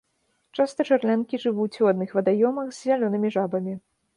Часта 0.61 0.85
жарлянкі 0.89 1.39
жывуць 1.45 1.79
у 1.85 1.91
адных 1.91 2.17
вадаёмах 2.21 2.67
з 2.79 2.81
зялёнымі 2.87 3.33
жабамі. 3.37 3.73